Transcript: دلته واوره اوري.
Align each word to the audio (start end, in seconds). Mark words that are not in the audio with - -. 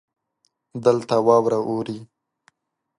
دلته 0.83 1.15
واوره 1.27 1.59
اوري. 1.69 1.99